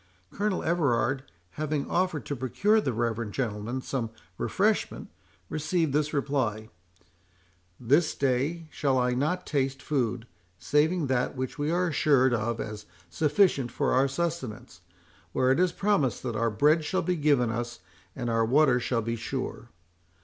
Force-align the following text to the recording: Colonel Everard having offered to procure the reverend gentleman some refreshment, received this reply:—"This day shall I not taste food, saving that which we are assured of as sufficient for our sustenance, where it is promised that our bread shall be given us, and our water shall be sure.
Colonel 0.31 0.63
Everard 0.63 1.25
having 1.61 1.85
offered 1.87 2.25
to 2.25 2.35
procure 2.35 2.81
the 2.81 2.89
reverend 2.91 3.33
gentleman 3.33 3.81
some 3.83 4.09
refreshment, 4.39 5.09
received 5.47 5.93
this 5.93 6.11
reply:—"This 6.11 8.15
day 8.15 8.65
shall 8.71 8.97
I 8.97 9.11
not 9.13 9.45
taste 9.45 9.79
food, 9.79 10.25
saving 10.57 11.05
that 11.05 11.35
which 11.35 11.59
we 11.59 11.69
are 11.69 11.89
assured 11.89 12.33
of 12.33 12.59
as 12.59 12.87
sufficient 13.11 13.69
for 13.71 13.93
our 13.93 14.07
sustenance, 14.07 14.81
where 15.33 15.51
it 15.51 15.59
is 15.59 15.71
promised 15.71 16.23
that 16.23 16.35
our 16.35 16.49
bread 16.49 16.83
shall 16.83 17.03
be 17.03 17.15
given 17.15 17.51
us, 17.51 17.81
and 18.15 18.27
our 18.27 18.43
water 18.43 18.79
shall 18.79 19.03
be 19.03 19.15
sure. 19.15 19.69